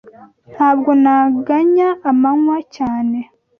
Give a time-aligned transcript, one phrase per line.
[0.53, 3.19] Ntabwo naganya amanywa cyane